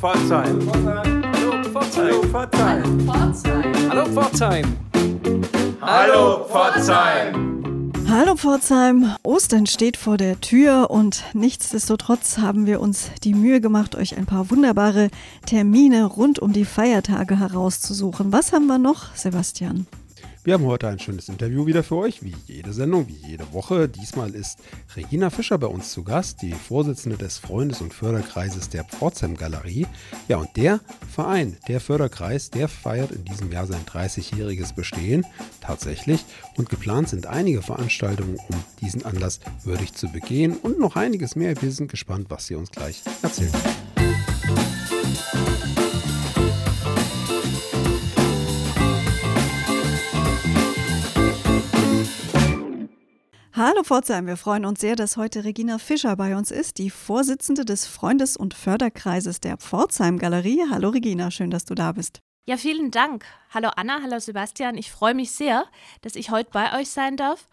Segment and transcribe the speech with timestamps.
[0.00, 0.58] Pforzheim.
[0.72, 2.32] Hallo Pforzheim.
[3.90, 4.76] Hallo Pforzheim.
[5.82, 7.92] Hallo Pforzheim.
[8.08, 13.94] Hallo Pforzheim, Ostern steht vor der Tür und nichtsdestotrotz haben wir uns die Mühe gemacht,
[13.94, 15.10] euch ein paar wunderbare
[15.44, 18.32] Termine rund um die Feiertage herauszusuchen.
[18.32, 19.86] Was haben wir noch, Sebastian?
[20.42, 23.90] Wir haben heute ein schönes Interview wieder für euch, wie jede Sendung, wie jede Woche.
[23.90, 24.58] Diesmal ist
[24.96, 29.86] Regina Fischer bei uns zu Gast, die Vorsitzende des Freundes- und Förderkreises der Pforzheim Galerie.
[30.28, 30.80] Ja, und der
[31.12, 35.26] Verein, der Förderkreis, der feiert in diesem Jahr sein 30-jähriges Bestehen
[35.60, 36.24] tatsächlich.
[36.56, 41.60] Und geplant sind einige Veranstaltungen, um diesen Anlass würdig zu begehen und noch einiges mehr.
[41.60, 43.52] Wir sind gespannt, was sie uns gleich erzählen.
[53.62, 57.66] Hallo Pforzheim, wir freuen uns sehr, dass heute Regina Fischer bei uns ist, die Vorsitzende
[57.66, 60.62] des Freundes- und Förderkreises der Pforzheim Galerie.
[60.70, 62.20] Hallo Regina, schön, dass du da bist.
[62.48, 63.26] Ja, vielen Dank.
[63.50, 64.78] Hallo Anna, hallo Sebastian.
[64.78, 65.66] Ich freue mich sehr,
[66.00, 67.48] dass ich heute bei euch sein darf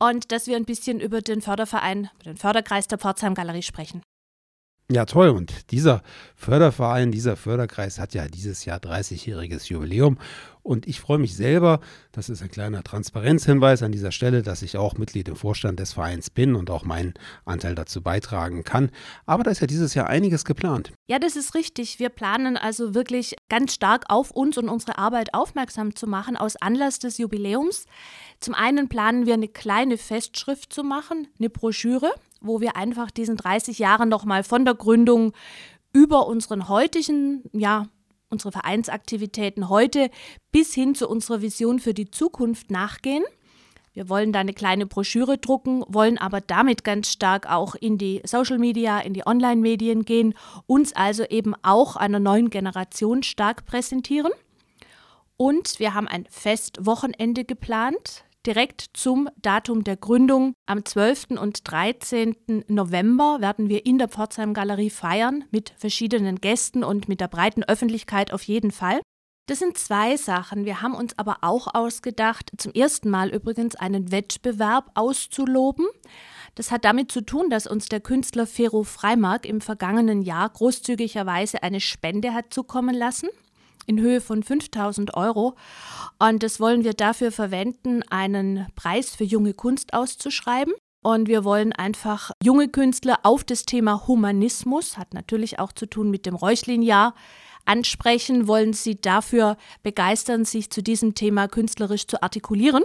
[0.00, 4.02] und dass wir ein bisschen über den Förderverein, den Förderkreis der Pforzheim Galerie sprechen.
[4.90, 5.28] Ja, toll.
[5.28, 6.02] Und dieser
[6.34, 10.18] Förderverein, dieser Förderkreis hat ja dieses Jahr 30-jähriges Jubiläum.
[10.62, 11.80] Und ich freue mich selber,
[12.12, 15.92] das ist ein kleiner Transparenzhinweis an dieser Stelle, dass ich auch Mitglied im Vorstand des
[15.92, 18.90] Vereins bin und auch meinen Anteil dazu beitragen kann.
[19.26, 20.92] Aber da ist ja dieses Jahr einiges geplant.
[21.08, 21.98] Ja, das ist richtig.
[21.98, 26.56] Wir planen also wirklich ganz stark auf uns und unsere Arbeit aufmerksam zu machen aus
[26.56, 27.86] Anlass des Jubiläums.
[28.38, 33.36] Zum einen planen wir eine kleine Festschrift zu machen, eine Broschüre, wo wir einfach diesen
[33.36, 35.32] 30 Jahren nochmal von der Gründung
[35.92, 37.86] über unseren heutigen, ja,
[38.32, 40.10] unsere Vereinsaktivitäten heute
[40.50, 43.22] bis hin zu unserer Vision für die Zukunft nachgehen.
[43.94, 48.22] Wir wollen da eine kleine Broschüre drucken, wollen aber damit ganz stark auch in die
[48.24, 50.34] Social Media, in die Online-Medien gehen,
[50.66, 54.32] uns also eben auch einer neuen Generation stark präsentieren.
[55.36, 60.54] Und wir haben ein Festwochenende geplant direkt zum Datum der Gründung.
[60.66, 61.38] Am 12.
[61.40, 62.64] und 13.
[62.68, 67.62] November werden wir in der Pforzheim Galerie feiern mit verschiedenen Gästen und mit der breiten
[67.62, 69.00] Öffentlichkeit auf jeden Fall.
[69.46, 70.64] Das sind zwei Sachen.
[70.64, 75.86] Wir haben uns aber auch ausgedacht, zum ersten Mal übrigens einen Wettbewerb auszuloben.
[76.54, 81.62] Das hat damit zu tun, dass uns der Künstler Fero Freimark im vergangenen Jahr großzügigerweise
[81.62, 83.28] eine Spende hat zukommen lassen
[83.86, 85.56] in Höhe von 5000 Euro.
[86.18, 90.74] Und das wollen wir dafür verwenden, einen Preis für junge Kunst auszuschreiben.
[91.02, 96.10] Und wir wollen einfach junge Künstler auf das Thema Humanismus, hat natürlich auch zu tun
[96.10, 97.14] mit dem Reuchlin-Jahr,
[97.64, 102.84] ansprechen, wollen sie dafür begeistern, sich zu diesem Thema künstlerisch zu artikulieren.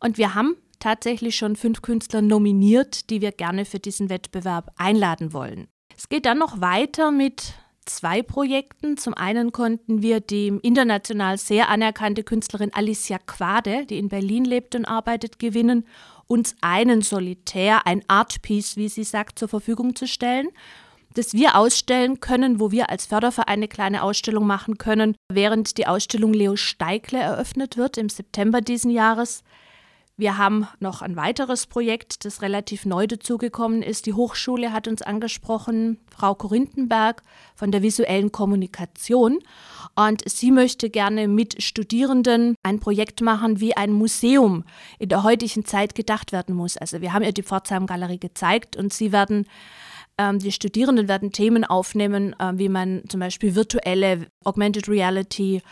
[0.00, 5.32] Und wir haben tatsächlich schon fünf Künstler nominiert, die wir gerne für diesen Wettbewerb einladen
[5.32, 5.68] wollen.
[5.96, 7.54] Es geht dann noch weiter mit
[7.86, 8.96] zwei Projekten.
[8.96, 14.74] Zum einen konnten wir die international sehr anerkannte Künstlerin Alicia Quade, die in Berlin lebt
[14.74, 15.86] und arbeitet, gewinnen,
[16.26, 20.48] uns einen Solitär, ein Artpiece, wie sie sagt, zur Verfügung zu stellen
[21.14, 25.86] das wir ausstellen können, wo wir als Förderverein eine kleine Ausstellung machen können, während die
[25.86, 29.42] Ausstellung Leo Steigle eröffnet wird im September diesen Jahres.
[30.20, 34.04] Wir haben noch ein weiteres Projekt, das relativ neu dazugekommen ist.
[34.04, 37.22] Die Hochschule hat uns angesprochen, Frau Korinthenberg
[37.54, 39.38] von der visuellen Kommunikation.
[39.96, 44.64] Und sie möchte gerne mit Studierenden ein Projekt machen, wie ein Museum
[44.98, 46.76] in der heutigen Zeit gedacht werden muss.
[46.76, 49.46] Also wir haben ihr die Pforzheim Galerie gezeigt und sie werden
[50.18, 55.62] ähm, die Studierenden werden Themen aufnehmen, äh, wie man zum Beispiel virtuelle, Augmented Reality,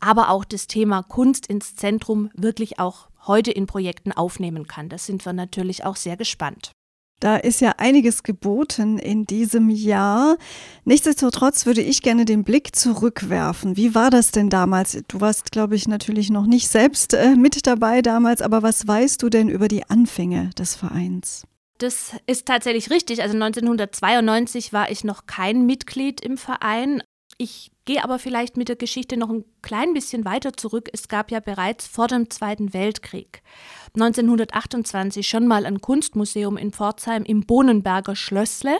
[0.00, 4.88] aber auch das Thema Kunst ins Zentrum wirklich auch heute in Projekten aufnehmen kann.
[4.88, 6.72] Das sind wir natürlich auch sehr gespannt.
[7.20, 10.36] Da ist ja einiges geboten in diesem Jahr.
[10.84, 13.76] Nichtsdestotrotz würde ich gerne den Blick zurückwerfen.
[13.76, 15.02] Wie war das denn damals?
[15.08, 19.20] Du warst, glaube ich, natürlich noch nicht selbst äh, mit dabei damals, aber was weißt
[19.20, 21.44] du denn über die Anfänge des Vereins?
[21.78, 23.22] Das ist tatsächlich richtig.
[23.22, 27.02] Also 1992 war ich noch kein Mitglied im Verein.
[27.40, 30.88] Ich gehe aber vielleicht mit der Geschichte noch ein klein bisschen weiter zurück.
[30.92, 33.42] Es gab ja bereits vor dem Zweiten Weltkrieg
[33.94, 38.76] 1928 schon mal ein Kunstmuseum in Pforzheim im Bohnenberger Schlössle,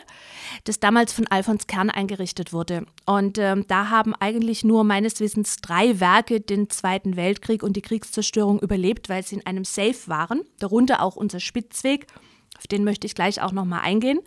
[0.64, 2.84] das damals von Alfons Kern eingerichtet wurde.
[3.06, 7.82] Und äh, da haben eigentlich nur meines Wissens drei Werke den Zweiten Weltkrieg und die
[7.82, 12.08] Kriegszerstörung überlebt, weil sie in einem Safe waren, darunter auch unser Spitzweg
[12.58, 14.20] auf den möchte ich gleich auch nochmal eingehen,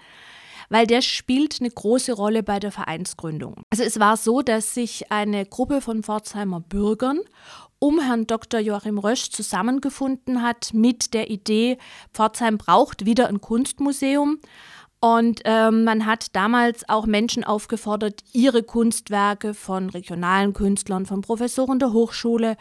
[0.72, 3.56] weil der spielt eine große Rolle bei der Vereinsgründung.
[3.70, 7.20] Also es war so, dass sich eine Gruppe von Pforzheimer Bürgern
[7.78, 8.60] um Herrn Dr.
[8.60, 11.78] Joachim Rösch zusammengefunden hat mit der Idee,
[12.14, 14.40] Pforzheim braucht wieder ein Kunstmuseum.
[15.02, 21.80] Und ähm, man hat damals auch Menschen aufgefordert, ihre Kunstwerke von regionalen Künstlern, von Professoren
[21.80, 22.56] der Hochschule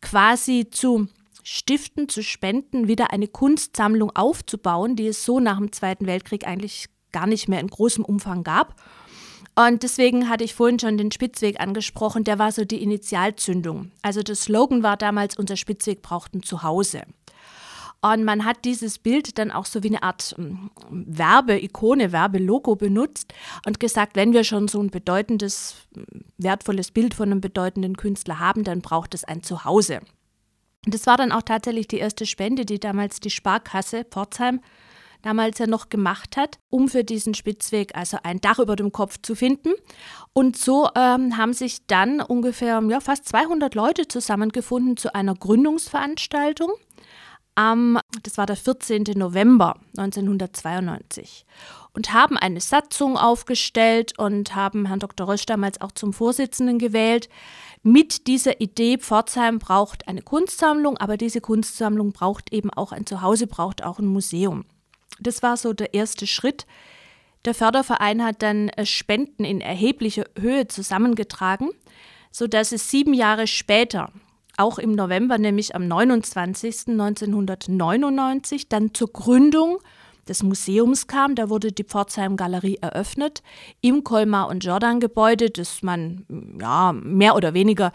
[0.00, 1.08] quasi zu
[1.44, 6.88] stiften, zu spenden, wieder eine Kunstsammlung aufzubauen, die es so nach dem Zweiten Weltkrieg eigentlich
[7.12, 8.74] gar nicht mehr in großem Umfang gab.
[9.54, 13.90] Und deswegen hatte ich vorhin schon den Spitzweg angesprochen, der war so die Initialzündung.
[14.00, 17.02] Also der Slogan war damals, unser Spitzweg braucht ein Zuhause.
[18.04, 23.32] Und man hat dieses Bild dann auch so wie eine Art hm, Werbeikone, Werbelogo benutzt
[23.64, 25.76] und gesagt, wenn wir schon so ein bedeutendes,
[26.36, 30.00] wertvolles Bild von einem bedeutenden Künstler haben, dann braucht es ein Zuhause.
[30.84, 34.60] Und das war dann auch tatsächlich die erste Spende, die damals die Sparkasse Pforzheim
[35.22, 39.18] damals ja noch gemacht hat, um für diesen Spitzweg also ein Dach über dem Kopf
[39.22, 39.72] zu finden.
[40.32, 46.72] Und so ähm, haben sich dann ungefähr ja, fast 200 Leute zusammengefunden zu einer Gründungsveranstaltung
[47.54, 49.04] am, das war der 14.
[49.14, 51.44] November 1992
[51.94, 55.28] und haben eine Satzung aufgestellt und haben Herrn Dr.
[55.28, 57.28] Rösch damals auch zum Vorsitzenden gewählt
[57.82, 63.48] mit dieser Idee, Pforzheim braucht eine Kunstsammlung, aber diese Kunstsammlung braucht eben auch ein Zuhause,
[63.48, 64.64] braucht auch ein Museum.
[65.22, 66.66] Das war so der erste Schritt.
[67.44, 71.70] Der Förderverein hat dann äh, Spenden in erheblicher Höhe zusammengetragen,
[72.30, 74.12] sodass es sieben Jahre später
[74.56, 76.88] auch im November, nämlich am 29.
[76.88, 79.78] 1999, dann zur Gründung
[80.28, 81.34] des Museums kam.
[81.34, 83.42] Da wurde die Pforzheim Galerie eröffnet
[83.80, 86.24] im Colmar und Jordan Gebäude, das man
[86.60, 87.92] ja, mehr oder weniger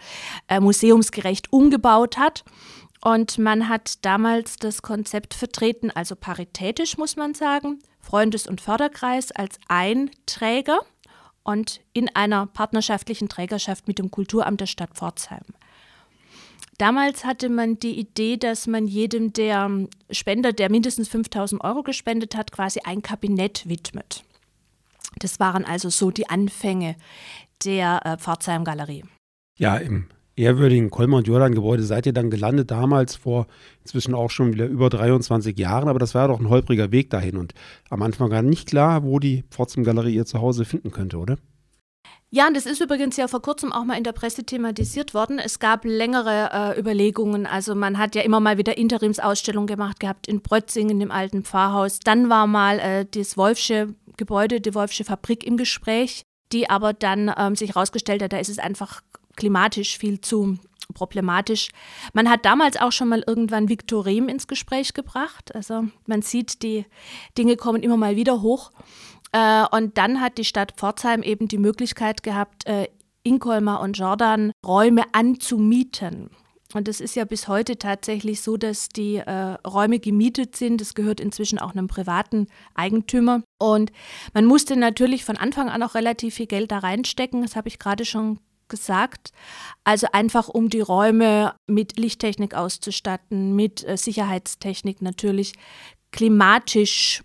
[0.48, 2.44] äh, museumsgerecht umgebaut hat.
[3.00, 9.30] Und man hat damals das Konzept vertreten, also paritätisch muss man sagen, Freundes- und Förderkreis
[9.32, 10.80] als ein Träger
[11.44, 15.44] und in einer partnerschaftlichen Trägerschaft mit dem Kulturamt der Stadt Pforzheim.
[16.78, 22.36] Damals hatte man die Idee, dass man jedem der Spender, der mindestens 5000 Euro gespendet
[22.36, 24.24] hat, quasi ein Kabinett widmet.
[25.18, 26.96] Das waren also so die Anfänge
[27.64, 29.04] der äh, Pforzheim-Galerie.
[29.58, 30.08] Ja, im
[30.38, 33.46] ehrwürdigen Kolmer und Jordan Gebäude seid ihr dann gelandet, damals vor
[33.82, 37.36] inzwischen auch schon wieder über 23 Jahren, aber das war doch ein holpriger Weg dahin
[37.36, 37.54] und
[37.90, 41.36] am Anfang gar nicht klar, wo die Pforzheim Galerie ihr Zuhause finden könnte, oder?
[42.30, 45.38] Ja, und das ist übrigens ja vor kurzem auch mal in der Presse thematisiert worden.
[45.38, 47.46] Es gab längere äh, Überlegungen.
[47.46, 52.00] Also man hat ja immer mal wieder Interimsausstellungen gemacht gehabt in Brötzingen, im alten Pfarrhaus.
[52.00, 57.32] Dann war mal äh, das Wolfsche Gebäude, die Wolfsche Fabrik im Gespräch, die aber dann
[57.34, 59.00] ähm, sich herausgestellt hat, da ist es einfach
[59.38, 60.58] klimatisch viel zu
[60.94, 61.70] problematisch.
[62.12, 65.54] Man hat damals auch schon mal irgendwann Viktor Rehm ins Gespräch gebracht.
[65.54, 66.84] Also man sieht, die
[67.36, 68.70] Dinge kommen immer mal wieder hoch.
[69.32, 72.88] Äh, und dann hat die Stadt Pforzheim eben die Möglichkeit gehabt, äh,
[73.22, 76.30] in Colmar und Jordan Räume anzumieten.
[76.74, 80.80] Und es ist ja bis heute tatsächlich so, dass die äh, Räume gemietet sind.
[80.80, 83.42] Das gehört inzwischen auch einem privaten Eigentümer.
[83.58, 83.90] Und
[84.34, 87.40] man musste natürlich von Anfang an auch relativ viel Geld da reinstecken.
[87.40, 88.38] Das habe ich gerade schon
[88.68, 89.32] gesagt.
[89.84, 95.54] Also einfach um die Räume mit Lichttechnik auszustatten, mit äh, Sicherheitstechnik natürlich,
[96.12, 97.22] klimatisch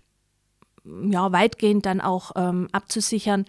[0.84, 3.46] ja, weitgehend dann auch ähm, abzusichern.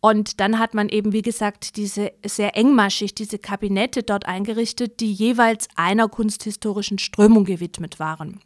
[0.00, 5.12] Und dann hat man eben, wie gesagt, diese sehr engmaschig, diese Kabinette dort eingerichtet, die
[5.12, 8.40] jeweils einer kunsthistorischen Strömung gewidmet waren.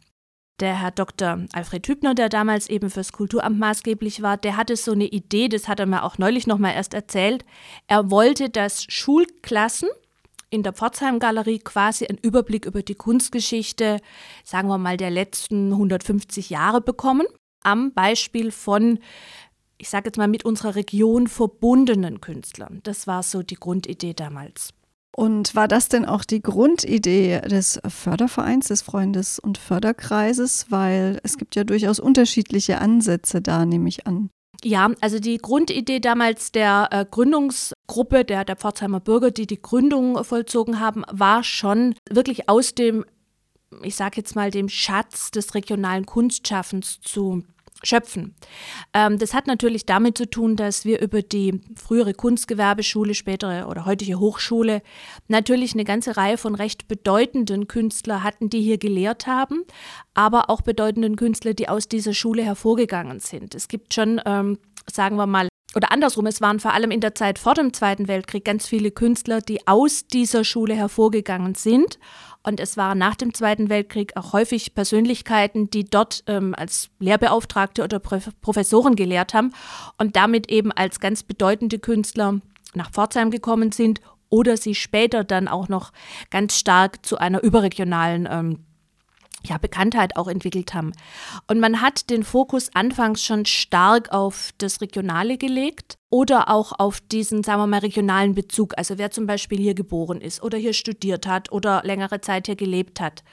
[0.59, 1.45] Der Herr Dr.
[1.53, 5.67] Alfred Hübner, der damals eben fürs Kulturamt maßgeblich war, der hatte so eine Idee, das
[5.67, 7.45] hat er mir auch neulich noch mal erst erzählt.
[7.85, 9.89] Er wollte, dass Schulklassen
[10.49, 13.99] in der Pforzheim-Galerie quasi einen Überblick über die Kunstgeschichte,
[14.43, 17.27] sagen wir mal, der letzten 150 Jahre bekommen
[17.61, 18.97] am Beispiel von,
[19.77, 22.79] ich sage jetzt mal, mit unserer Region verbundenen Künstlern.
[22.83, 24.73] Das war so die Grundidee damals.
[25.19, 30.67] Und war das denn auch die Grundidee des Fördervereins, des Freundes- und Förderkreises?
[30.69, 34.29] Weil es gibt ja durchaus unterschiedliche Ansätze da, nehme ich an.
[34.63, 40.23] Ja, also die Grundidee damals der äh, Gründungsgruppe der, der Pforzheimer Bürger, die die Gründung
[40.23, 43.03] vollzogen haben, war schon wirklich aus dem,
[43.81, 47.43] ich sage jetzt mal, dem Schatz des regionalen Kunstschaffens zu
[47.83, 48.35] schöpfen.
[48.93, 53.85] Ähm, das hat natürlich damit zu tun, dass wir über die frühere Kunstgewerbeschule, spätere oder
[53.85, 54.81] heutige Hochschule
[55.27, 59.63] natürlich eine ganze Reihe von recht bedeutenden Künstlern hatten, die hier gelehrt haben,
[60.13, 63.55] aber auch bedeutenden Künstler, die aus dieser Schule hervorgegangen sind.
[63.55, 64.57] Es gibt schon, ähm,
[64.89, 68.07] sagen wir mal, oder andersrum, es waren vor allem in der Zeit vor dem Zweiten
[68.07, 71.99] Weltkrieg ganz viele Künstler, die aus dieser Schule hervorgegangen sind.
[72.41, 77.83] Und es waren nach dem Zweiten Weltkrieg auch häufig Persönlichkeiten, die dort ähm, als Lehrbeauftragte
[77.83, 79.53] oder Professoren gelehrt haben
[79.97, 82.39] und damit eben als ganz bedeutende Künstler
[82.73, 85.91] nach Pforzheim gekommen sind oder sie später dann auch noch
[86.29, 88.59] ganz stark zu einer überregionalen ähm,
[89.47, 90.91] ja, Bekanntheit auch entwickelt haben.
[91.47, 97.01] Und man hat den Fokus anfangs schon stark auf das Regionale gelegt oder auch auf
[97.01, 98.73] diesen, sagen wir mal, regionalen Bezug.
[98.77, 102.55] Also wer zum Beispiel hier geboren ist oder hier studiert hat oder längere Zeit hier
[102.55, 103.23] gelebt hat.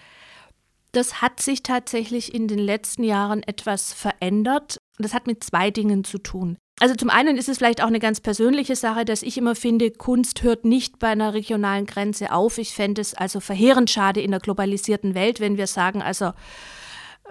[0.93, 4.79] Das hat sich tatsächlich in den letzten Jahren etwas verändert.
[4.99, 6.57] Das hat mit zwei Dingen zu tun.
[6.81, 9.93] Also zum einen ist es vielleicht auch eine ganz persönliche Sache, dass ich immer finde,
[9.93, 12.59] Kunst hört nicht bei einer regionalen Grenze auf.
[12.59, 16.33] Ich fände es also verheerend schade in der globalisierten Welt, wenn wir sagen, also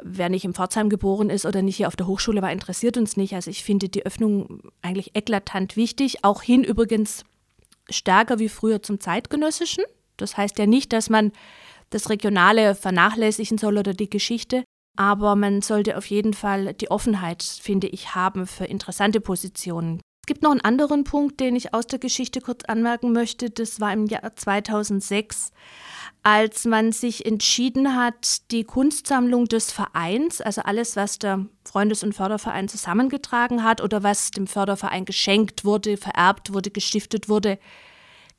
[0.02, 3.18] wer nicht in Pforzheim geboren ist oder nicht hier auf der Hochschule war, interessiert uns
[3.18, 3.34] nicht.
[3.36, 7.26] Also ich finde die Öffnung eigentlich eklatant wichtig, auch hin übrigens
[7.90, 9.84] stärker wie früher zum zeitgenössischen.
[10.16, 11.34] Das heißt ja nicht, dass man
[11.90, 14.64] das Regionale vernachlässigen soll oder die Geschichte,
[14.96, 20.02] aber man sollte auf jeden Fall die Offenheit, finde ich, haben für interessante Positionen.
[20.24, 23.50] Es gibt noch einen anderen Punkt, den ich aus der Geschichte kurz anmerken möchte.
[23.50, 25.52] Das war im Jahr 2006,
[26.24, 32.14] als man sich entschieden hat, die Kunstsammlung des Vereins, also alles, was der Freundes- und
[32.14, 37.60] Förderverein zusammengetragen hat oder was dem Förderverein geschenkt wurde, vererbt wurde, gestiftet wurde,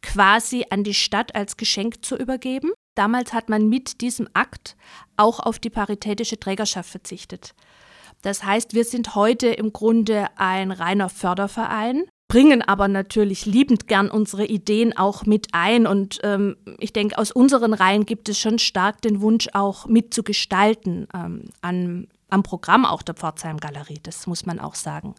[0.01, 2.73] quasi an die Stadt als Geschenk zu übergeben.
[2.95, 4.77] Damals hat man mit diesem Akt
[5.17, 7.55] auch auf die paritätische Trägerschaft verzichtet.
[8.23, 14.11] Das heißt, wir sind heute im Grunde ein reiner Förderverein, bringen aber natürlich liebend gern
[14.11, 15.87] unsere Ideen auch mit ein.
[15.87, 21.07] Und ähm, ich denke, aus unseren Reihen gibt es schon stark den Wunsch, auch mitzugestalten
[21.15, 24.01] ähm, an, am Programm auch der Pforzheim Galerie.
[24.03, 25.15] Das muss man auch sagen.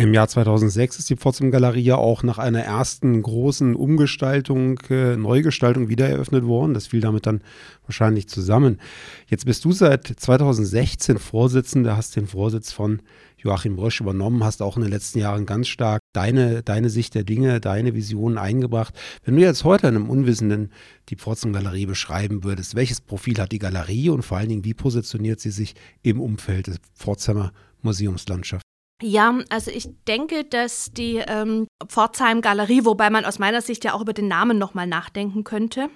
[0.00, 5.14] Im Jahr 2006 ist die Pforzheim Galerie ja auch nach einer ersten großen Umgestaltung, äh,
[5.14, 6.72] Neugestaltung wieder eröffnet worden.
[6.72, 7.42] Das fiel damit dann
[7.84, 8.80] wahrscheinlich zusammen.
[9.26, 13.02] Jetzt bist du seit 2016 Vorsitzender, hast den Vorsitz von
[13.36, 17.24] Joachim Rösch übernommen, hast auch in den letzten Jahren ganz stark deine, deine Sicht der
[17.24, 18.94] Dinge, deine Visionen eingebracht.
[19.24, 20.72] Wenn du jetzt heute einem Unwissenden
[21.10, 24.72] die Pforzheim Galerie beschreiben würdest, welches Profil hat die Galerie und vor allen Dingen, wie
[24.72, 27.52] positioniert sie sich im Umfeld der Pforzheimer
[27.82, 28.69] Museumslandschaft?
[29.02, 33.94] Ja, also ich denke, dass die ähm, Pforzheim Galerie, wobei man aus meiner Sicht ja
[33.94, 35.88] auch über den Namen nochmal nachdenken könnte,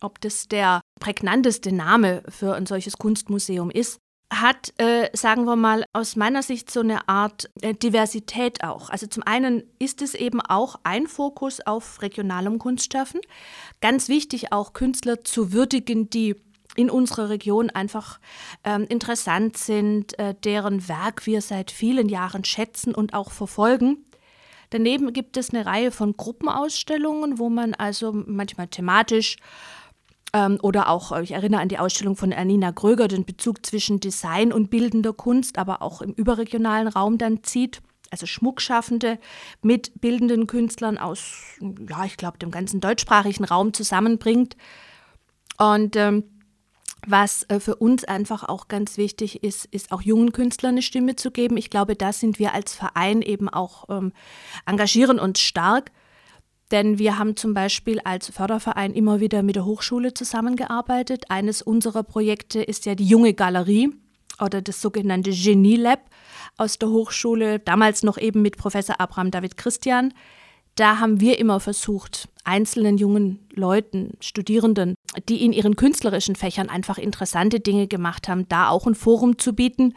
[0.00, 3.98] ob das der prägnanteste Name für ein solches Kunstmuseum ist,
[4.32, 8.90] hat, äh, sagen wir mal, aus meiner Sicht so eine Art äh, Diversität auch.
[8.90, 13.20] Also zum einen ist es eben auch ein Fokus auf regionalem Kunstschaffen.
[13.80, 16.34] Ganz wichtig auch Künstler zu würdigen, die
[16.76, 18.20] in unserer Region einfach
[18.64, 24.06] ähm, interessant sind, äh, deren Werk wir seit vielen Jahren schätzen und auch verfolgen.
[24.70, 29.36] Daneben gibt es eine Reihe von Gruppenausstellungen, wo man also manchmal thematisch
[30.32, 34.52] ähm, oder auch, ich erinnere an die Ausstellung von Ernina Gröger, den Bezug zwischen Design
[34.52, 37.80] und bildender Kunst, aber auch im überregionalen Raum dann zieht.
[38.10, 39.18] Also Schmuckschaffende
[39.62, 44.56] mit bildenden Künstlern aus, ja, ich glaube, dem ganzen deutschsprachigen Raum zusammenbringt.
[45.58, 46.24] Und ähm,
[47.06, 51.16] was äh, für uns einfach auch ganz wichtig ist, ist auch jungen Künstlern eine Stimme
[51.16, 51.56] zu geben.
[51.56, 54.12] Ich glaube, da sind wir als Verein eben auch ähm,
[54.64, 55.90] engagieren uns stark.
[56.72, 61.30] Denn wir haben zum Beispiel als Förderverein immer wieder mit der Hochschule zusammengearbeitet.
[61.30, 63.90] Eines unserer Projekte ist ja die junge Galerie
[64.40, 66.00] oder das sogenannte Genie Lab
[66.56, 70.12] aus der Hochschule, damals noch eben mit Professor Abraham David Christian.
[70.74, 74.94] Da haben wir immer versucht, einzelnen jungen Leuten, Studierenden,
[75.28, 79.52] die in ihren künstlerischen Fächern einfach interessante Dinge gemacht haben, da auch ein Forum zu
[79.52, 79.94] bieten.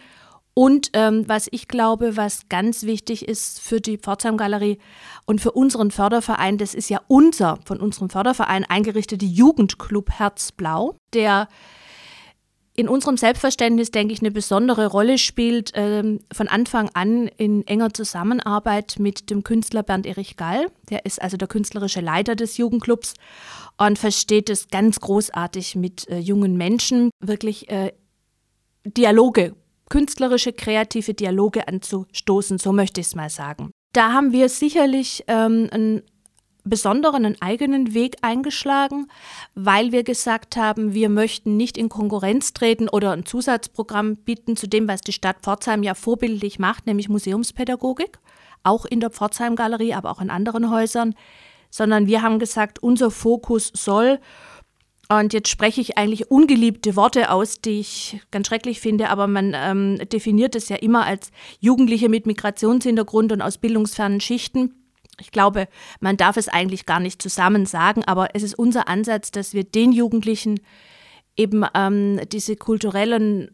[0.54, 4.80] Und ähm, was ich glaube, was ganz wichtig ist für die Pforzheim Galerie
[5.26, 11.48] und für unseren Förderverein, das ist ja unser von unserem Förderverein eingerichtete Jugendclub Herzblau, der
[12.80, 17.94] in unserem Selbstverständnis, denke ich, eine besondere Rolle spielt, ähm, von Anfang an in enger
[17.94, 20.72] Zusammenarbeit mit dem Künstler Bernd Erich Gall.
[20.90, 23.16] Der ist also der künstlerische Leiter des Jugendclubs
[23.78, 27.92] und versteht es ganz großartig mit äh, jungen Menschen, wirklich äh,
[28.86, 29.56] Dialoge,
[29.90, 33.72] künstlerische, kreative Dialoge anzustoßen, so möchte ich es mal sagen.
[33.92, 36.04] Da haben wir sicherlich ähm, ein
[36.64, 39.08] besonderen, einen eigenen Weg eingeschlagen,
[39.56, 44.68] weil wir gesagt haben, wir möchten nicht in Konkurrenz treten oder ein Zusatzprogramm bieten zu
[44.68, 48.20] dem, was die Stadt Pforzheim ja vorbildlich macht, nämlich Museumspädagogik,
[48.64, 51.16] auch in der Pforzheim Galerie, aber auch in anderen Häusern,
[51.70, 54.20] sondern wir haben gesagt, unser Fokus soll
[55.12, 59.56] und jetzt spreche ich eigentlich ungeliebte Worte aus, die ich ganz schrecklich finde, aber man
[59.56, 64.79] ähm, definiert es ja immer als Jugendliche mit Migrationshintergrund und aus bildungsfernen Schichten.
[65.20, 65.68] Ich glaube,
[66.00, 69.64] man darf es eigentlich gar nicht zusammen sagen, aber es ist unser Ansatz, dass wir
[69.64, 70.60] den Jugendlichen
[71.36, 73.52] eben ähm, diese kulturellen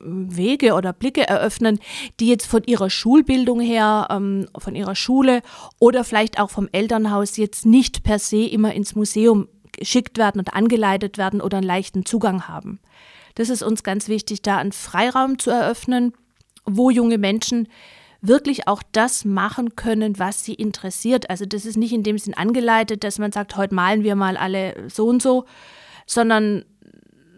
[0.00, 1.78] Wege oder Blicke eröffnen,
[2.20, 5.42] die jetzt von ihrer Schulbildung her, ähm, von ihrer Schule
[5.78, 10.54] oder vielleicht auch vom Elternhaus jetzt nicht per se immer ins Museum geschickt werden und
[10.54, 12.80] angeleitet werden oder einen leichten Zugang haben.
[13.34, 16.12] Das ist uns ganz wichtig, da einen Freiraum zu eröffnen,
[16.64, 17.68] wo junge Menschen
[18.26, 21.30] wirklich auch das machen können, was sie interessiert.
[21.30, 24.36] Also das ist nicht in dem Sinn angeleitet, dass man sagt, heute malen wir mal
[24.36, 25.44] alle so und so,
[26.06, 26.64] sondern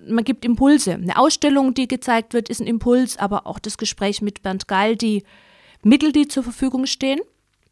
[0.08, 0.94] man gibt Impulse.
[0.94, 4.96] Eine Ausstellung, die gezeigt wird, ist ein Impuls, aber auch das Gespräch mit Bernd Gall,
[4.96, 5.24] die
[5.82, 7.20] Mittel, die zur Verfügung stehen.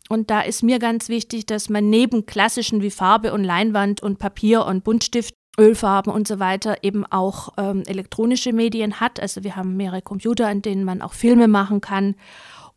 [0.09, 4.19] Und da ist mir ganz wichtig, dass man neben klassischen wie Farbe und Leinwand und
[4.19, 9.21] Papier und Buntstift, Ölfarben und so weiter eben auch ähm, elektronische Medien hat.
[9.21, 12.17] Also wir haben mehrere Computer, an denen man auch Filme machen kann.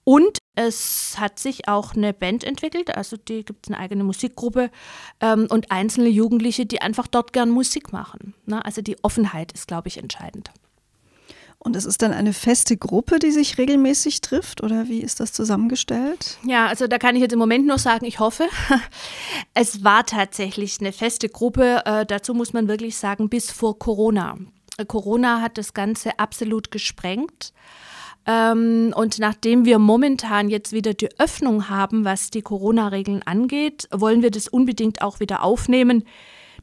[0.08, 4.72] Und es hat sich auch eine Band entwickelt, also die gibt es eine eigene Musikgruppe
[5.20, 8.34] ähm, und einzelne Jugendliche, die einfach dort gern Musik machen.
[8.46, 8.64] Ne?
[8.64, 10.52] Also die Offenheit ist, glaube ich, entscheidend.
[11.60, 15.34] Und es ist dann eine feste Gruppe, die sich regelmäßig trifft oder wie ist das
[15.34, 16.38] zusammengestellt?
[16.46, 18.48] Ja, also da kann ich jetzt im Moment nur sagen, ich hoffe.
[19.54, 21.82] Es war tatsächlich eine feste Gruppe.
[21.84, 24.38] Äh, dazu muss man wirklich sagen, bis vor Corona.
[24.88, 27.52] Corona hat das Ganze absolut gesprengt.
[28.28, 34.22] Ähm, und nachdem wir momentan jetzt wieder die Öffnung haben, was die Corona-Regeln angeht, wollen
[34.22, 36.04] wir das unbedingt auch wieder aufnehmen.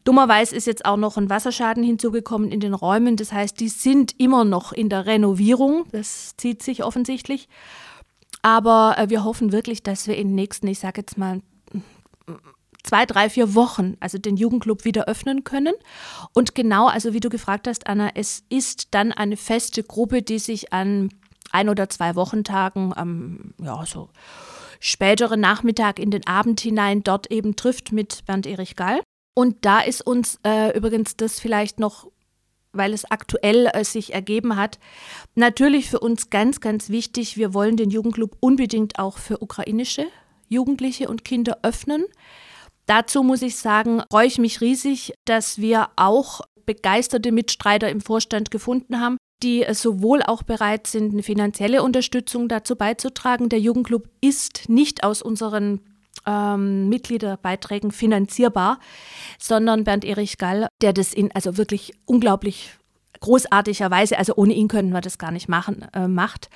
[0.05, 3.17] Dummerweise ist jetzt auch noch ein Wasserschaden hinzugekommen in den Räumen.
[3.17, 5.87] Das heißt, die sind immer noch in der Renovierung.
[5.91, 7.49] Das zieht sich offensichtlich.
[8.43, 11.41] Aber äh, wir hoffen wirklich, dass wir in den nächsten, ich sage jetzt mal,
[12.83, 15.75] zwei, drei, vier Wochen, also den Jugendclub wieder öffnen können.
[16.35, 20.39] Und genau, also wie du gefragt hast, Anna, es ist dann eine feste Gruppe, die
[20.39, 21.09] sich an
[21.55, 24.09] ein oder zwei Wochentagen am ja, so
[24.81, 29.01] späteren Nachmittag in den Abend hinein dort eben trifft mit Bernd Erich Gall.
[29.35, 32.09] Und da ist uns äh, übrigens das vielleicht noch,
[32.73, 34.79] weil es aktuell äh, sich ergeben hat,
[35.35, 37.37] natürlich für uns ganz, ganz wichtig.
[37.37, 40.07] Wir wollen den Jugendclub unbedingt auch für ukrainische
[40.49, 42.05] Jugendliche und Kinder öffnen.
[42.87, 48.51] Dazu muss ich sagen, freue ich mich riesig, dass wir auch begeisterte Mitstreiter im Vorstand
[48.51, 53.49] gefunden haben, die sowohl auch bereit sind, eine finanzielle Unterstützung dazu beizutragen.
[53.49, 55.81] Der Jugendclub ist nicht aus unseren
[56.27, 58.81] ähm, Mitgliederbeiträgen finanzierbar,
[59.39, 62.71] sondern Bernd Erich Gall, der das in also wirklich unglaublich
[63.21, 66.51] großartigerweise, also ohne ihn könnten wir das gar nicht machen, äh, macht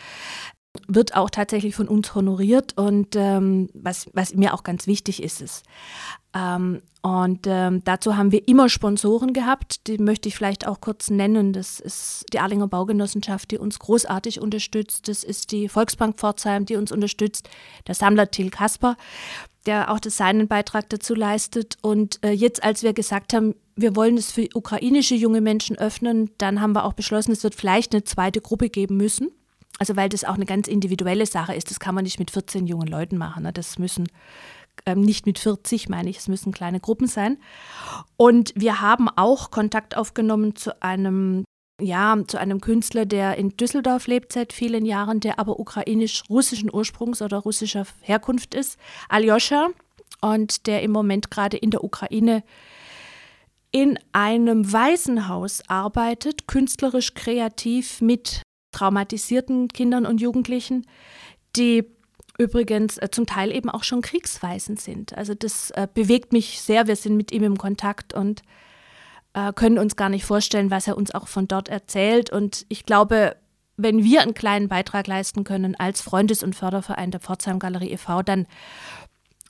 [0.87, 5.41] wird auch tatsächlich von uns honoriert und ähm, was, was mir auch ganz wichtig ist,
[5.41, 5.65] ist.
[6.35, 11.11] Ähm, und ähm, dazu haben wir immer Sponsoren gehabt, die möchte ich vielleicht auch kurz
[11.11, 11.53] nennen.
[11.53, 15.09] Das ist die Arlinger Baugenossenschaft, die uns großartig unterstützt.
[15.09, 17.49] Das ist die Volksbank Pforzheim, die uns unterstützt.
[17.87, 18.97] Der Sammler Till Kasper,
[19.65, 21.77] der auch seinen Beitrag dazu leistet.
[21.83, 26.31] Und äh, jetzt, als wir gesagt haben, wir wollen es für ukrainische junge Menschen öffnen,
[26.39, 29.31] dann haben wir auch beschlossen, es wird vielleicht eine zweite Gruppe geben müssen
[29.79, 31.71] also weil das auch eine ganz individuelle Sache ist.
[31.71, 33.45] Das kann man nicht mit 14 jungen Leuten machen.
[33.45, 33.53] Ne?
[33.53, 34.09] Das müssen
[34.87, 37.39] ähm, nicht mit 40, meine ich, es müssen kleine Gruppen sein.
[38.17, 41.45] Und wir haben auch Kontakt aufgenommen zu einem
[41.81, 47.23] ja, zu einem Künstler, der in Düsseldorf lebt seit vielen Jahren, der aber ukrainisch-russischen Ursprungs
[47.23, 49.69] oder russischer Herkunft ist, Aljoscha,
[50.21, 52.43] und der im Moment gerade in der Ukraine
[53.71, 60.87] in einem Waisenhaus arbeitet, künstlerisch kreativ mit traumatisierten Kindern und Jugendlichen,
[61.57, 61.85] die
[62.39, 65.17] übrigens äh, zum Teil eben auch schon kriegsweisen sind.
[65.17, 66.87] Also das äh, bewegt mich sehr.
[66.87, 68.43] Wir sind mit ihm im Kontakt und
[69.35, 72.31] äh, können uns gar nicht vorstellen, was er uns auch von dort erzählt.
[72.31, 73.37] Und ich glaube,
[73.77, 78.23] wenn wir einen kleinen Beitrag leisten können als Freundes- und Förderverein der Pforzheim Galerie e.V.,
[78.23, 78.47] dann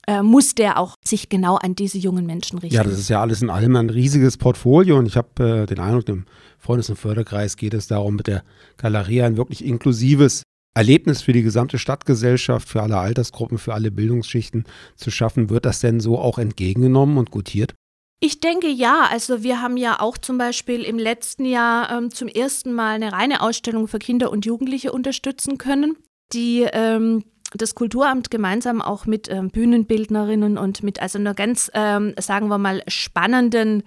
[0.08, 2.74] äh, muss der auch sich genau an diese jungen Menschen richten.
[2.74, 5.78] Ja, das ist ja alles in allem ein riesiges Portfolio und ich habe äh, den
[5.78, 6.24] Eindruck, im
[6.58, 8.42] Freundes- und Förderkreis geht es darum, mit der
[8.78, 10.44] Galerie ein wirklich inklusives
[10.74, 14.64] Erlebnis für die gesamte Stadtgesellschaft, für alle Altersgruppen, für alle Bildungsschichten
[14.96, 15.50] zu schaffen.
[15.50, 17.74] Wird das denn so auch entgegengenommen und gutiert?
[18.20, 19.08] Ich denke ja.
[19.10, 23.12] Also wir haben ja auch zum Beispiel im letzten Jahr ähm, zum ersten Mal eine
[23.12, 25.96] reine Ausstellung für Kinder und Jugendliche unterstützen können,
[26.32, 32.14] die ähm, das Kulturamt gemeinsam auch mit ähm, Bühnenbildnerinnen und mit also einer ganz, ähm,
[32.18, 33.84] sagen wir mal, spannenden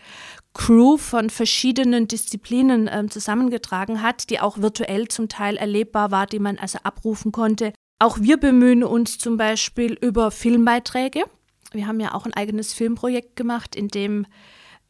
[0.53, 6.39] Crew von verschiedenen Disziplinen ähm, zusammengetragen hat, die auch virtuell zum Teil erlebbar war, die
[6.39, 7.73] man also abrufen konnte.
[7.99, 11.23] Auch wir bemühen uns zum Beispiel über Filmbeiträge.
[11.71, 14.25] Wir haben ja auch ein eigenes Filmprojekt gemacht, in dem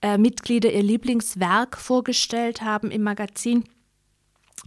[0.01, 3.65] äh, Mitglieder ihr Lieblingswerk vorgestellt haben im Magazin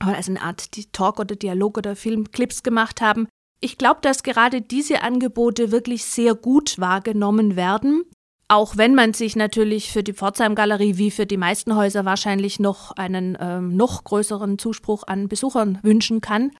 [0.00, 3.28] also eine Art Talk oder Dialog oder Filmclips gemacht haben
[3.64, 8.04] ich glaube, dass gerade diese Angebote wirklich sehr gut wahrgenommen werden.
[8.46, 12.92] Auch wenn man sich natürlich für die Pforzheim-Galerie wie für die meisten Häuser wahrscheinlich noch
[12.92, 16.50] einen ähm, noch größeren Zuspruch an Besuchern wünschen kann.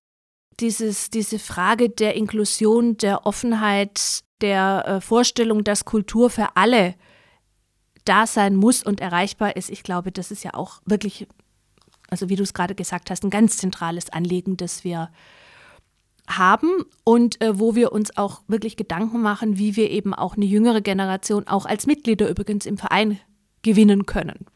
[0.60, 6.94] Dieses, diese Frage der Inklusion, der Offenheit, der äh, Vorstellung, dass Kultur für alle
[8.06, 11.26] da sein muss und erreichbar ist, ich glaube, das ist ja auch wirklich
[12.10, 15.10] also wie du es gerade gesagt hast, ein ganz zentrales Anliegen, das wir
[16.28, 16.70] haben
[17.04, 20.80] und äh, wo wir uns auch wirklich Gedanken machen, wie wir eben auch eine jüngere
[20.80, 23.18] Generation auch als Mitglieder übrigens im Verein
[23.62, 24.46] gewinnen können.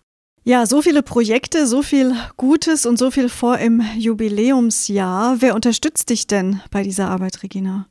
[0.45, 5.43] Ja, so viele Projekte, so viel Gutes und so viel vor im Jubiläumsjahr.
[5.43, 7.87] Wer unterstützt dich denn bei dieser Arbeit, Regina?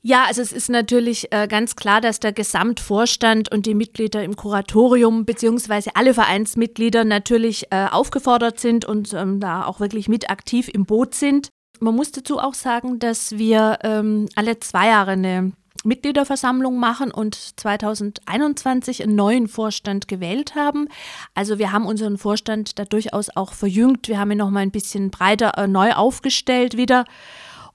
[0.00, 4.36] Ja, also es ist natürlich äh, ganz klar, dass der Gesamtvorstand und die Mitglieder im
[4.36, 10.70] Kuratorium beziehungsweise alle Vereinsmitglieder natürlich äh, aufgefordert sind und ähm, da auch wirklich mit aktiv
[10.72, 11.48] im Boot sind.
[11.80, 15.52] Man muss dazu auch sagen, dass wir ähm, alle zwei Jahre eine
[15.84, 20.88] Mitgliederversammlung machen und 2021 einen neuen Vorstand gewählt haben.
[21.34, 24.08] Also wir haben unseren Vorstand da durchaus auch verjüngt.
[24.08, 27.04] Wir haben ihn noch mal ein bisschen breiter äh, neu aufgestellt wieder.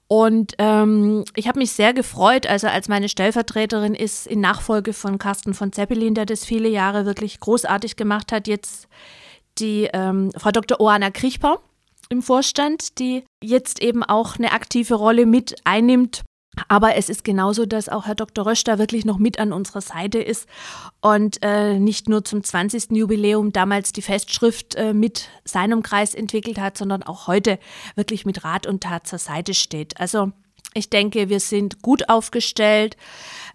[0.08, 5.16] Und ähm, ich habe mich sehr gefreut, also als meine Stellvertreterin ist in Nachfolge von
[5.16, 8.88] Carsten von Zeppelin, der das viele Jahre wirklich großartig gemacht hat, jetzt
[9.58, 10.80] die ähm, Frau Dr.
[10.80, 11.60] Oana Kriechper
[12.12, 16.22] im Vorstand, die jetzt eben auch eine aktive Rolle mit einnimmt
[16.68, 18.46] aber es ist genauso, dass auch Herr Dr.
[18.46, 20.46] Rösch da wirklich noch mit an unserer Seite ist
[21.00, 22.90] und äh, nicht nur zum 20.
[22.90, 27.58] Jubiläum damals die Festschrift äh, mit seinem Kreis entwickelt hat, sondern auch heute
[27.94, 29.98] wirklich mit Rat und Tat zur Seite steht.
[29.98, 30.32] Also
[30.74, 32.96] ich denke, wir sind gut aufgestellt,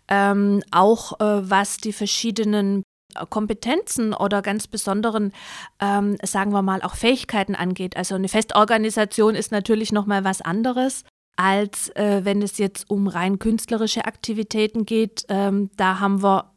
[0.07, 2.83] ähm, auch äh, was die verschiedenen
[3.29, 5.33] Kompetenzen oder ganz besonderen,
[5.79, 7.97] ähm, sagen wir mal, auch Fähigkeiten angeht.
[7.97, 11.03] Also eine Festorganisation ist natürlich noch mal was anderes
[11.37, 15.23] als äh, wenn es jetzt um rein künstlerische Aktivitäten geht.
[15.29, 16.51] Ähm, da haben wir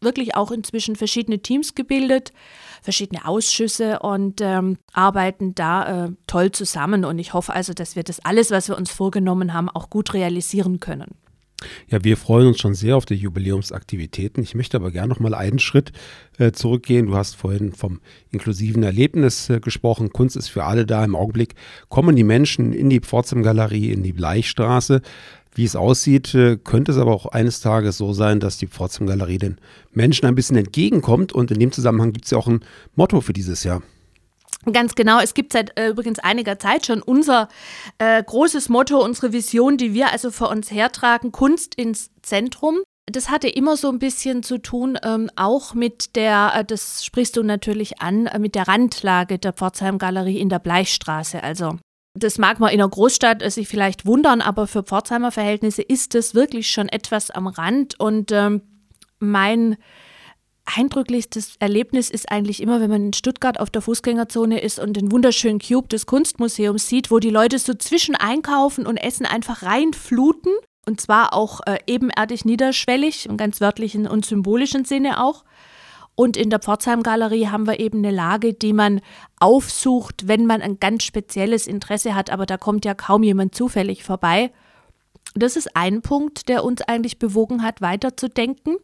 [0.00, 2.32] wirklich auch inzwischen verschiedene Teams gebildet,
[2.82, 7.04] verschiedene Ausschüsse und ähm, arbeiten da äh, toll zusammen.
[7.04, 10.12] Und ich hoffe also, dass wir das alles, was wir uns vorgenommen haben, auch gut
[10.14, 11.14] realisieren können.
[11.88, 14.42] Ja, wir freuen uns schon sehr auf die Jubiläumsaktivitäten.
[14.42, 15.92] Ich möchte aber gerne noch mal einen Schritt
[16.38, 17.06] äh, zurückgehen.
[17.06, 20.12] Du hast vorhin vom inklusiven Erlebnis äh, gesprochen.
[20.12, 21.04] Kunst ist für alle da.
[21.04, 21.54] Im Augenblick
[21.88, 25.02] kommen die Menschen in die Pforzheim-Galerie, in die Bleichstraße.
[25.54, 29.38] Wie es aussieht, äh, könnte es aber auch eines Tages so sein, dass die Pforzheim-Galerie
[29.38, 29.58] den
[29.92, 31.32] Menschen ein bisschen entgegenkommt.
[31.32, 32.60] Und in dem Zusammenhang gibt es ja auch ein
[32.94, 33.82] Motto für dieses Jahr.
[34.70, 35.20] Ganz genau.
[35.20, 37.48] Es gibt seit äh, übrigens einiger Zeit schon unser
[37.98, 42.80] äh, großes Motto, unsere Vision, die wir also vor uns hertragen, Kunst ins Zentrum.
[43.06, 47.36] Das hatte immer so ein bisschen zu tun, ähm, auch mit der, äh, das sprichst
[47.36, 51.42] du natürlich an, äh, mit der Randlage der Pforzheim Galerie in der Bleichstraße.
[51.42, 51.78] Also
[52.14, 56.14] das mag man in einer Großstadt äh, sich vielleicht wundern, aber für Pforzheimer Verhältnisse ist
[56.14, 57.98] das wirklich schon etwas am Rand.
[57.98, 58.62] Und ähm,
[59.18, 59.76] mein
[60.76, 65.12] eindrücklichstes Erlebnis ist eigentlich immer, wenn man in Stuttgart auf der Fußgängerzone ist und den
[65.12, 70.52] wunderschönen Cube des Kunstmuseums sieht, wo die Leute so zwischen Einkaufen und Essen einfach reinfluten.
[70.86, 75.44] Und zwar auch äh, ebenerdig niederschwellig, im ganz wörtlichen und symbolischen Sinne auch.
[76.14, 79.00] Und in der Pforzheim-Galerie haben wir eben eine Lage, die man
[79.38, 84.04] aufsucht, wenn man ein ganz spezielles Interesse hat, aber da kommt ja kaum jemand zufällig
[84.04, 84.50] vorbei.
[85.34, 88.76] Das ist ein Punkt, der uns eigentlich bewogen hat, weiterzudenken.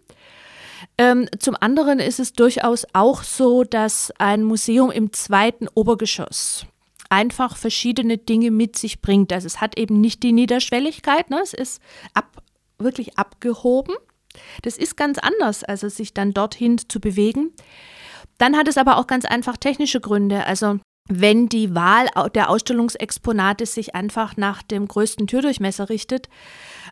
[0.98, 6.66] Ähm, zum anderen ist es durchaus auch so, dass ein Museum im zweiten Obergeschoss
[7.10, 9.32] einfach verschiedene Dinge mit sich bringt.
[9.32, 11.40] Also es hat eben nicht die Niederschwelligkeit, ne?
[11.42, 11.80] es ist
[12.14, 12.42] ab,
[12.78, 13.94] wirklich abgehoben.
[14.62, 17.52] Das ist ganz anders, also sich dann dorthin zu bewegen.
[18.38, 20.44] Dann hat es aber auch ganz einfach technische Gründe.
[20.46, 26.28] Also wenn die Wahl der Ausstellungsexponate sich einfach nach dem größten Türdurchmesser richtet,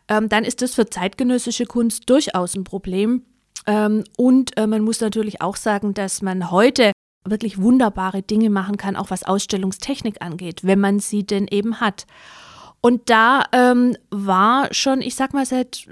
[0.07, 3.23] ähm, dann ist das für zeitgenössische Kunst durchaus ein Problem.
[3.67, 6.91] Ähm, und äh, man muss natürlich auch sagen, dass man heute
[7.23, 12.05] wirklich wunderbare Dinge machen kann, auch was Ausstellungstechnik angeht, wenn man sie denn eben hat.
[12.81, 15.87] Und da ähm, war schon, ich sag mal, seit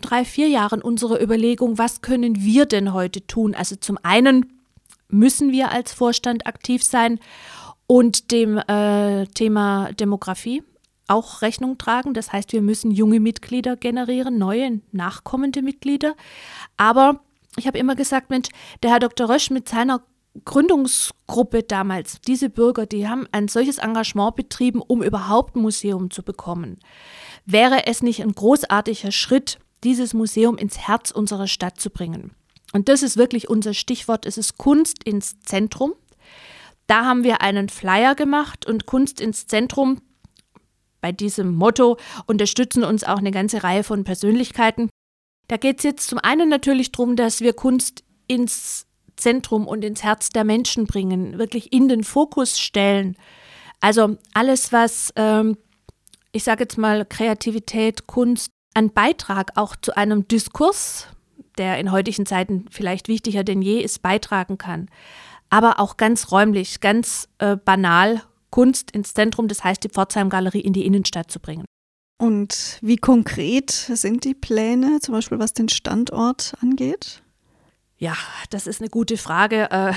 [0.00, 3.54] drei, vier Jahren unsere Überlegung, was können wir denn heute tun?
[3.54, 4.60] Also zum einen
[5.08, 7.20] müssen wir als Vorstand aktiv sein
[7.86, 10.64] und dem äh, Thema Demografie
[11.08, 12.14] auch Rechnung tragen.
[12.14, 16.14] Das heißt, wir müssen junge Mitglieder generieren, neue, nachkommende Mitglieder.
[16.76, 17.20] Aber
[17.56, 18.48] ich habe immer gesagt, Mensch,
[18.82, 19.28] der Herr Dr.
[19.28, 20.02] Rösch mit seiner
[20.44, 26.22] Gründungsgruppe damals, diese Bürger, die haben ein solches Engagement betrieben, um überhaupt ein Museum zu
[26.22, 26.80] bekommen.
[27.46, 32.32] Wäre es nicht ein großartiger Schritt, dieses Museum ins Herz unserer Stadt zu bringen?
[32.72, 34.26] Und das ist wirklich unser Stichwort.
[34.26, 35.92] Es ist Kunst ins Zentrum.
[36.88, 40.00] Da haben wir einen Flyer gemacht und Kunst ins Zentrum
[41.04, 44.88] bei diesem Motto unterstützen uns auch eine ganze Reihe von Persönlichkeiten.
[45.48, 50.02] Da geht es jetzt zum einen natürlich darum, dass wir Kunst ins Zentrum und ins
[50.02, 53.18] Herz der Menschen bringen, wirklich in den Fokus stellen.
[53.80, 55.58] Also alles, was, ähm,
[56.32, 61.08] ich sage jetzt mal, Kreativität, Kunst, einen Beitrag auch zu einem Diskurs,
[61.58, 64.88] der in heutigen Zeiten vielleicht wichtiger denn je ist, beitragen kann.
[65.50, 68.22] aber auch ganz räumlich, ganz äh, banal
[68.54, 71.64] Kunst ins Zentrum, das heißt die Pforzheim Galerie in die Innenstadt zu bringen.
[72.22, 77.24] Und wie konkret sind die Pläne, zum Beispiel was den Standort angeht?
[77.98, 78.14] Ja,
[78.50, 79.68] das ist eine gute Frage.
[79.72, 79.92] Äh,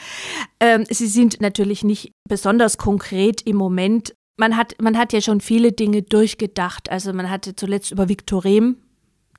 [0.58, 4.16] ähm, sie sind natürlich nicht besonders konkret im Moment.
[4.36, 6.90] Man hat, man hat ja schon viele Dinge durchgedacht.
[6.90, 8.78] Also man hatte zuletzt über Viktorem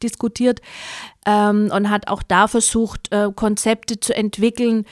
[0.01, 0.61] diskutiert
[1.25, 4.85] ähm, und hat auch da versucht, äh, Konzepte zu entwickeln,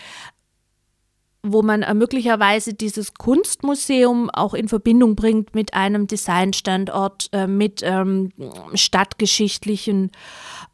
[1.44, 7.82] wo man äh, möglicherweise dieses Kunstmuseum auch in Verbindung bringt mit einem Designstandort, äh, mit
[7.84, 8.30] ähm,
[8.74, 10.12] stadtgeschichtlichen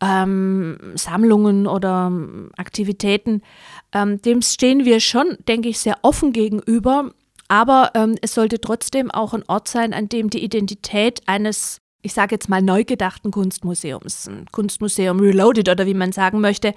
[0.01, 3.41] ähm, Sammlungen oder ähm, Aktivitäten.
[3.93, 7.11] Ähm, dem stehen wir schon, denke ich, sehr offen gegenüber.
[7.47, 12.13] Aber ähm, es sollte trotzdem auch ein Ort sein, an dem die Identität eines ich
[12.13, 16.73] sage jetzt mal neu gedachten Kunstmuseums, ein Kunstmuseum Reloaded oder wie man sagen möchte,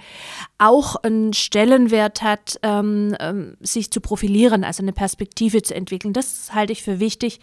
[0.57, 6.13] auch einen Stellenwert hat, ähm, ähm, sich zu profilieren, also eine Perspektive zu entwickeln.
[6.13, 7.39] Das halte ich für wichtig.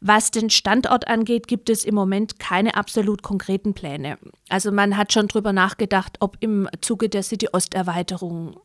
[0.00, 4.18] Was den Standort angeht, gibt es im Moment keine absolut konkreten Pläne.
[4.48, 8.56] Also man hat schon darüber nachgedacht, ob im Zuge der City-Ost-Erweiterung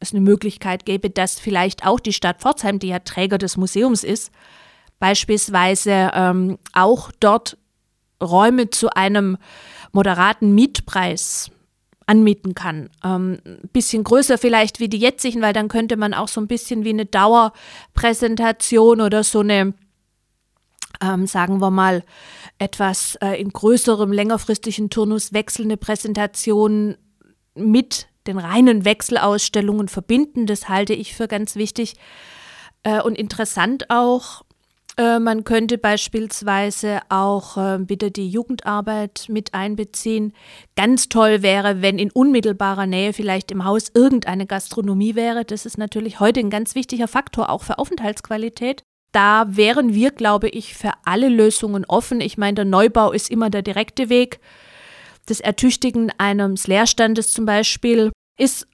[0.00, 4.02] es eine Möglichkeit gäbe, dass vielleicht auch die Stadt Pforzheim, die ja Träger des Museums
[4.02, 4.32] ist,
[5.04, 7.58] beispielsweise ähm, auch dort
[8.22, 9.36] Räume zu einem
[9.92, 11.50] moderaten Mietpreis
[12.06, 12.88] anmieten kann.
[13.04, 16.46] Ähm, ein bisschen größer vielleicht wie die jetzigen, weil dann könnte man auch so ein
[16.46, 19.74] bisschen wie eine Dauerpräsentation oder so eine,
[21.02, 22.02] ähm, sagen wir mal,
[22.58, 26.96] etwas äh, in größerem, längerfristigen Turnus wechselnde Präsentation
[27.54, 30.46] mit den reinen Wechselausstellungen verbinden.
[30.46, 31.96] Das halte ich für ganz wichtig
[32.84, 34.43] äh, und interessant auch.
[34.96, 40.32] Äh, man könnte beispielsweise auch äh, wieder die Jugendarbeit mit einbeziehen.
[40.76, 45.44] Ganz toll wäre, wenn in unmittelbarer Nähe vielleicht im Haus irgendeine Gastronomie wäre.
[45.44, 48.82] Das ist natürlich heute ein ganz wichtiger Faktor auch für Aufenthaltsqualität.
[49.10, 52.20] Da wären wir, glaube ich, für alle Lösungen offen.
[52.20, 54.40] Ich meine, der Neubau ist immer der direkte Weg.
[55.26, 58.66] Das Ertüchtigen eines Leerstandes zum Beispiel ist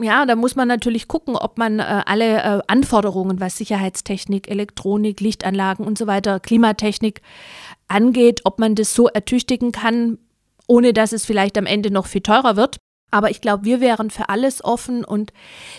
[0.00, 5.20] ja, da muss man natürlich gucken, ob man äh, alle äh, Anforderungen, was Sicherheitstechnik, Elektronik,
[5.20, 7.20] Lichtanlagen und so weiter, Klimatechnik
[7.86, 10.18] angeht, ob man das so ertüchtigen kann,
[10.66, 12.78] ohne dass es vielleicht am Ende noch viel teurer wird.
[13.10, 15.32] Aber ich glaube, wir wären für alles offen und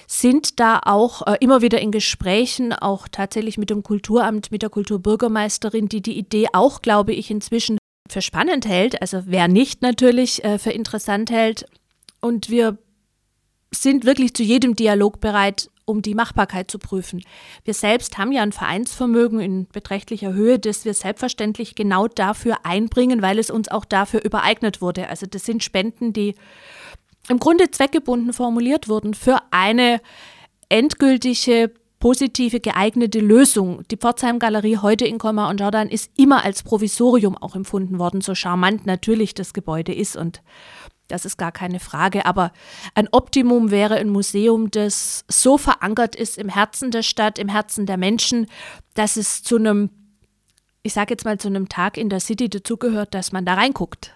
[0.07, 4.69] sind da auch äh, immer wieder in Gesprächen, auch tatsächlich mit dem Kulturamt, mit der
[4.69, 9.01] Kulturbürgermeisterin, die die Idee auch, glaube ich, inzwischen für spannend hält.
[9.01, 11.65] Also wer nicht natürlich äh, für interessant hält.
[12.21, 12.77] Und wir
[13.71, 17.23] sind wirklich zu jedem Dialog bereit, um die Machbarkeit zu prüfen.
[17.63, 23.21] Wir selbst haben ja ein Vereinsvermögen in beträchtlicher Höhe, das wir selbstverständlich genau dafür einbringen,
[23.21, 25.09] weil es uns auch dafür übereignet wurde.
[25.09, 26.35] Also das sind Spenden, die
[27.27, 29.99] im Grunde zweckgebunden formuliert wurden für eine
[30.69, 33.83] endgültige positive, geeignete Lösung.
[33.91, 38.21] Die Pforzheim Galerie heute in Colmar und Jordan ist immer als Provisorium auch empfunden worden,
[38.21, 40.41] so charmant natürlich das Gebäude ist und
[41.09, 42.25] das ist gar keine Frage.
[42.25, 42.53] Aber
[42.95, 47.85] ein Optimum wäre ein Museum, das so verankert ist im Herzen der Stadt, im Herzen
[47.85, 48.47] der Menschen,
[48.93, 49.89] dass es zu einem,
[50.83, 54.15] ich sage jetzt mal, zu einem Tag in der City dazugehört, dass man da reinguckt.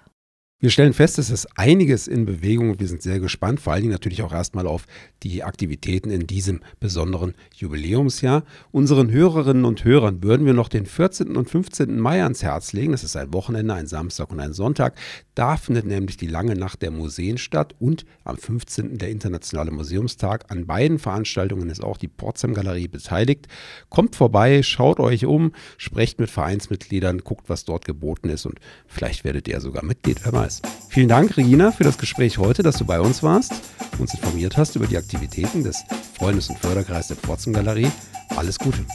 [0.64, 3.82] Wir stellen fest, es ist einiges in Bewegung und wir sind sehr gespannt, vor allen
[3.82, 4.86] Dingen natürlich auch erstmal auf
[5.22, 8.46] die Aktivitäten in diesem besonderen Jubiläumsjahr.
[8.72, 11.36] Unseren Hörerinnen und Hörern würden wir noch den 14.
[11.36, 12.00] und 15.
[12.00, 12.94] Mai ans Herz legen.
[12.94, 14.96] Das ist ein Wochenende, ein Samstag und ein Sonntag.
[15.36, 18.98] Da findet nämlich die lange Nacht der Museen statt und am 15.
[19.00, 20.50] der Internationale Museumstag.
[20.50, 23.50] An beiden Veranstaltungen ist auch die Potsdam Galerie beteiligt.
[23.90, 29.26] Kommt vorbei, schaut euch um, sprecht mit Vereinsmitgliedern, guckt, was dort geboten ist und vielleicht
[29.26, 30.53] werdet ihr sogar Mitglied, wer weiß.
[30.90, 33.54] Vielen Dank, Regina, für das Gespräch heute, dass du bei uns warst,
[34.00, 35.84] uns informiert hast über die Aktivitäten des
[36.18, 37.92] Freundes- und Förderkreises der Pforzheim Galerie.
[38.36, 38.86] Alles Gute.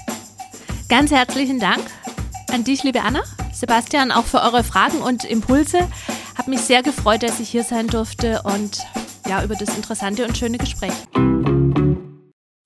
[0.88, 1.83] Ganz herzlichen Dank
[2.53, 5.88] an dich, liebe Anna, Sebastian, auch für eure Fragen und Impulse.
[6.37, 8.79] Hat mich sehr gefreut, dass ich hier sein durfte und
[9.29, 10.92] ja, über das interessante und schöne Gespräch.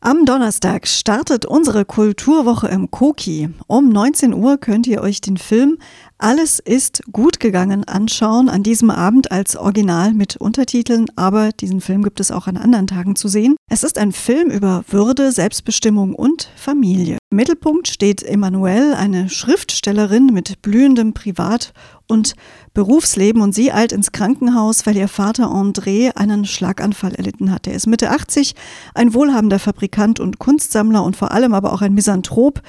[0.05, 3.51] Am Donnerstag startet unsere Kulturwoche im Koki.
[3.69, 5.79] Um 19 Uhr könnt ihr euch den Film
[6.23, 12.05] alles ist gut gegangen anschauen an diesem Abend als Original mit Untertiteln, aber diesen Film
[12.05, 13.57] gibt es auch an anderen Tagen zu sehen.
[13.69, 17.19] Es ist ein Film über Würde, Selbstbestimmung und Familie.
[17.31, 21.73] Im Mittelpunkt steht Emanuelle, eine Schriftstellerin mit blühendem Privat-
[22.07, 22.35] und
[22.75, 27.67] Berufsleben und sie eilt ins Krankenhaus, weil ihr Vater André einen Schlaganfall erlitten hat.
[27.67, 28.55] Er ist Mitte 80,
[28.95, 32.63] ein wohlhabender Fabrikant und Kunstsammler und vor allem aber auch ein Misanthrop,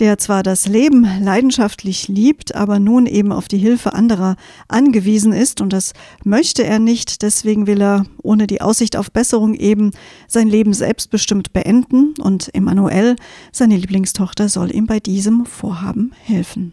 [0.00, 5.60] der zwar das Leben leidenschaftlich liebt, aber nun eben auf die Hilfe anderer angewiesen ist
[5.60, 5.92] und das
[6.24, 7.22] möchte er nicht.
[7.22, 9.92] Deswegen will er ohne die Aussicht auf Besserung eben
[10.26, 13.14] sein Leben selbstbestimmt beenden und Emmanuel,
[13.52, 16.72] seine Lieblingstochter, soll ihm bei diesem Vorhaben helfen.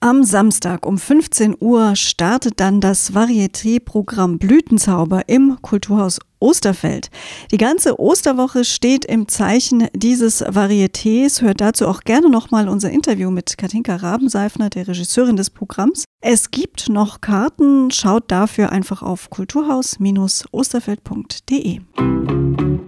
[0.00, 7.10] Am Samstag um 15 Uhr startet dann das Varieté-Programm Blütenzauber im Kulturhaus Osterfeld.
[7.52, 11.40] Die ganze Osterwoche steht im Zeichen dieses Varietés.
[11.40, 16.04] Hört dazu auch gerne nochmal unser Interview mit Katinka Rabenseifner, der Regisseurin des Programms.
[16.20, 17.92] Es gibt noch Karten.
[17.92, 21.80] Schaut dafür einfach auf kulturhaus-osterfeld.de.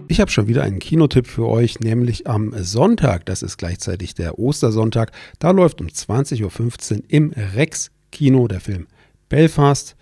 [0.07, 4.37] Ich habe schon wieder einen Kinotipp für euch, nämlich am Sonntag, das ist gleichzeitig der
[4.37, 8.85] Ostersonntag, da läuft um 20.15 Uhr im Rex Kino der Film
[9.29, 9.95] Belfast.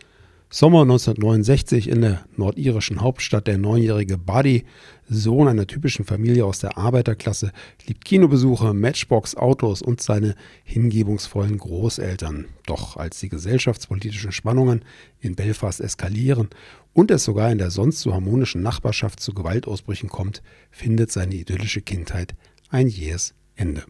[0.49, 3.47] Sommer 1969 in der nordirischen Hauptstadt.
[3.47, 4.65] Der neunjährige Buddy,
[5.09, 7.51] Sohn einer typischen Familie aus der Arbeiterklasse,
[7.87, 12.45] liebt Kinobesuche, Matchbox, Autos und seine hingebungsvollen Großeltern.
[12.67, 14.85] Doch als die gesellschaftspolitischen Spannungen
[15.21, 16.49] in Belfast eskalieren
[16.93, 21.81] und es sogar in der sonst so harmonischen Nachbarschaft zu Gewaltausbrüchen kommt, findet seine idyllische
[21.81, 22.35] Kindheit
[22.69, 23.83] ein jähes Ende.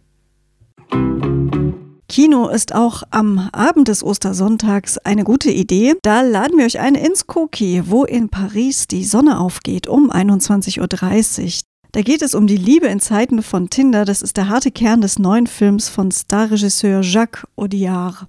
[2.09, 5.95] Kino ist auch am Abend des Ostersonntags eine gute Idee.
[6.03, 10.79] Da laden wir euch ein ins Koki, wo in Paris die Sonne aufgeht um 21.30
[10.81, 11.72] Uhr.
[11.93, 14.03] Da geht es um die Liebe in Zeiten von Tinder.
[14.03, 18.25] Das ist der harte Kern des neuen Films von Starregisseur Jacques Audiard.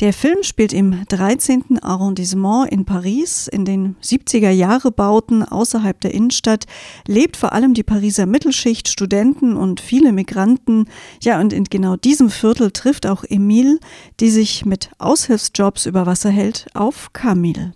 [0.00, 1.82] Der Film spielt im 13.
[1.82, 6.64] Arrondissement in Paris, in den 70er Jahre Bauten außerhalb der Innenstadt,
[7.06, 10.86] lebt vor allem die Pariser Mittelschicht, Studenten und viele Migranten.
[11.20, 13.78] Ja, und in genau diesem Viertel trifft auch Emile,
[14.20, 17.74] die sich mit Aushilfsjobs über Wasser hält, auf Camille.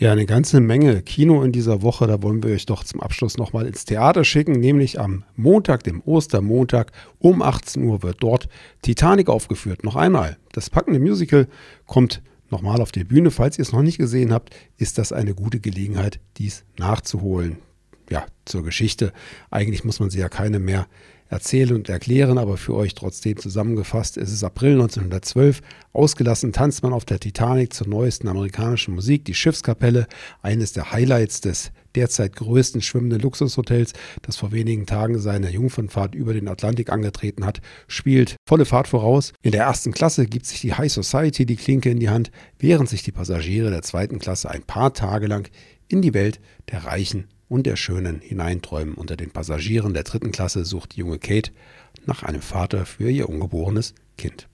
[0.00, 2.06] Ja, eine ganze Menge Kino in dieser Woche.
[2.06, 6.00] Da wollen wir euch doch zum Abschluss nochmal ins Theater schicken, nämlich am Montag, dem
[6.06, 8.48] Ostermontag um 18 Uhr wird dort
[8.80, 9.84] Titanic aufgeführt.
[9.84, 11.48] Noch einmal, das packende Musical
[11.84, 13.30] kommt nochmal auf die Bühne.
[13.30, 17.58] Falls ihr es noch nicht gesehen habt, ist das eine gute Gelegenheit, dies nachzuholen.
[18.08, 19.12] Ja, zur Geschichte.
[19.50, 20.86] Eigentlich muss man sie ja keine mehr
[21.30, 24.16] erzählen und erklären, aber für euch trotzdem zusammengefasst.
[24.16, 25.62] Es ist April 1912.
[25.92, 29.24] Ausgelassen tanzt man auf der Titanic zur neuesten amerikanischen Musik.
[29.24, 30.06] Die Schiffskapelle,
[30.42, 36.34] eines der Highlights des derzeit größten schwimmenden Luxushotels, das vor wenigen Tagen seine Jungfernfahrt über
[36.34, 39.32] den Atlantik angetreten hat, spielt volle Fahrt voraus.
[39.42, 42.88] In der ersten Klasse gibt sich die High Society die Klinke in die Hand, während
[42.88, 45.48] sich die Passagiere der zweiten Klasse ein paar Tage lang
[45.86, 46.40] in die Welt
[46.70, 48.94] der Reichen und der Schönen hineinträumen.
[48.94, 51.50] Unter den Passagieren der dritten Klasse sucht die junge Kate
[52.06, 54.48] nach einem Vater für ihr ungeborenes Kind.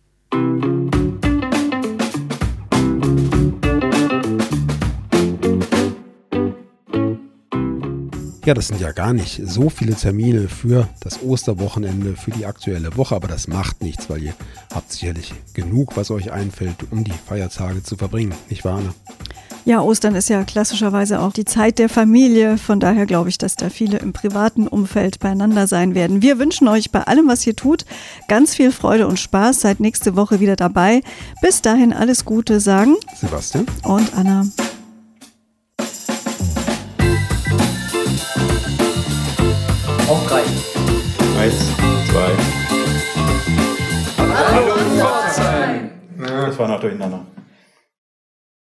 [8.45, 12.97] Ja, das sind ja gar nicht so viele Termine für das Osterwochenende, für die aktuelle
[12.97, 14.35] Woche, aber das macht nichts, weil ihr
[14.73, 18.83] habt sicherlich genug, was euch einfällt, um die Feiertage zu verbringen, nicht wahr?
[19.67, 22.57] Ja, Ostern ist ja klassischerweise auch die Zeit der Familie.
[22.57, 26.23] Von daher glaube ich, dass da viele im privaten Umfeld beieinander sein werden.
[26.23, 27.85] Wir wünschen euch bei allem, was ihr tut,
[28.29, 29.63] ganz viel Freude und Spaß.
[29.63, 31.03] Seid nächste Woche wieder dabei.
[31.43, 34.47] Bis dahin alles Gute sagen Sebastian und Anna.
[40.07, 40.43] Auf drei.
[41.41, 41.55] Eins,
[42.13, 42.31] zwei.
[44.33, 45.91] Hallo, Pforzheim!
[46.19, 47.27] Das war noch durcheinander.